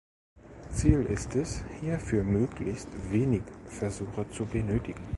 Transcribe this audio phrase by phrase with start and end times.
[0.71, 5.05] Ziel ist es, hierfür möglichst wenig Versuche zu benötigen.